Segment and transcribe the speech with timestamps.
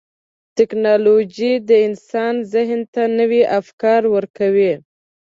[0.57, 4.73] ټکنالوجي د انسان ذهن ته نوي افکار ورکوي.